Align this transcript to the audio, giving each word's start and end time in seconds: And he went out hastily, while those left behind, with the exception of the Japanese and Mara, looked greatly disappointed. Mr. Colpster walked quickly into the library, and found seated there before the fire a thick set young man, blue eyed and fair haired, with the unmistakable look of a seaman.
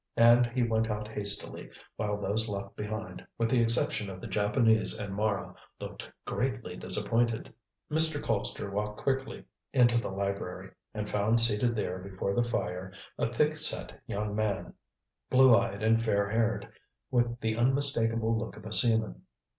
And 0.17 0.47
he 0.47 0.63
went 0.63 0.89
out 0.89 1.07
hastily, 1.07 1.69
while 1.95 2.19
those 2.19 2.49
left 2.49 2.75
behind, 2.75 3.23
with 3.37 3.51
the 3.51 3.61
exception 3.61 4.09
of 4.09 4.19
the 4.19 4.25
Japanese 4.25 4.97
and 4.97 5.13
Mara, 5.13 5.53
looked 5.79 6.09
greatly 6.25 6.75
disappointed. 6.75 7.53
Mr. 7.91 8.19
Colpster 8.19 8.71
walked 8.71 8.97
quickly 8.99 9.45
into 9.73 10.01
the 10.01 10.09
library, 10.09 10.71
and 10.91 11.07
found 11.07 11.39
seated 11.39 11.75
there 11.75 11.99
before 11.99 12.33
the 12.33 12.43
fire 12.43 12.91
a 13.19 13.31
thick 13.31 13.57
set 13.57 14.01
young 14.07 14.35
man, 14.35 14.73
blue 15.29 15.55
eyed 15.55 15.83
and 15.83 16.03
fair 16.03 16.27
haired, 16.31 16.67
with 17.11 17.39
the 17.39 17.55
unmistakable 17.55 18.35
look 18.35 18.57
of 18.57 18.65
a 18.65 18.73
seaman. 18.73 19.21